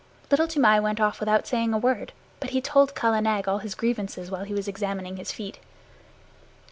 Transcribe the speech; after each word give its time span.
Little 0.31 0.47
Toomai 0.47 0.79
went 0.81 0.99
off 0.99 1.19
without 1.19 1.45
saying 1.45 1.75
a 1.75 1.77
word, 1.77 2.11
but 2.39 2.49
he 2.49 2.59
told 2.59 2.95
Kala 2.95 3.21
Nag 3.21 3.47
all 3.47 3.59
his 3.59 3.75
grievances 3.75 4.31
while 4.31 4.45
he 4.45 4.53
was 4.55 4.67
examining 4.67 5.17
his 5.17 5.31
feet. 5.31 5.59